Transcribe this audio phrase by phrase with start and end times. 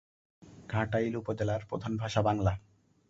[0.69, 2.53] ঘাটাইল উপজেলার প্রধান ভাষা বাংলা।